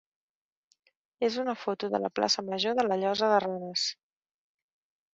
és 1.27 1.37
una 1.43 1.55
foto 1.65 1.91
de 1.97 2.01
la 2.05 2.13
plaça 2.21 2.47
major 2.49 2.81
de 2.83 2.89
la 2.91 3.01
Llosa 3.05 3.33
de 3.37 3.41
Ranes. 3.49 3.89